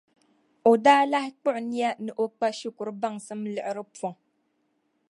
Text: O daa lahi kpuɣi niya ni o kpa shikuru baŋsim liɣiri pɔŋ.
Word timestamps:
O 0.69 0.71
daa 0.85 1.03
lahi 1.11 1.31
kpuɣi 1.39 1.61
niya 1.69 1.89
ni 2.03 2.11
o 2.23 2.25
kpa 2.35 2.47
shikuru 2.59 2.91
baŋsim 3.01 3.41
liɣiri 3.53 3.83
pɔŋ. 3.97 4.13